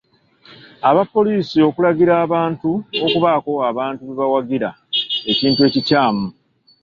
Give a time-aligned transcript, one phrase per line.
[0.89, 4.69] Abapoliisi okulagira abatuuze okubaako abantu be bawagira,
[5.31, 6.25] ekintu ekikyamu.